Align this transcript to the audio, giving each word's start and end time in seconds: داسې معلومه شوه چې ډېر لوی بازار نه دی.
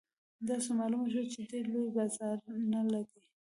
داسې 0.47 0.69
معلومه 0.79 1.05
شوه 1.13 1.25
چې 1.33 1.41
ډېر 1.51 1.65
لوی 1.73 1.89
بازار 1.97 2.35
نه 2.71 2.81
دی. 2.89 3.03